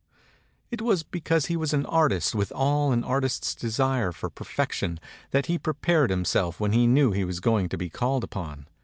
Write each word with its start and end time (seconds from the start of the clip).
It 0.71 0.81
was 0.81 1.03
because 1.03 1.45
he 1.45 1.55
was 1.55 1.75
an 1.75 1.85
artist 1.85 2.33
with 2.33 2.51
all 2.53 2.91
an 2.91 3.03
artist's 3.03 3.53
desire 3.53 4.11
for 4.11 4.31
perfection, 4.31 4.99
that 5.29 5.45
he 5.45 5.59
prepared 5.59 6.09
himself 6.09 6.59
when 6.59 6.71
he 6.71 6.87
knew 6.87 7.11
he 7.11 7.23
was 7.23 7.39
going 7.39 7.69
to 7.69 7.77
be 7.77 7.91
called 7.91 8.23
upon. 8.23 8.65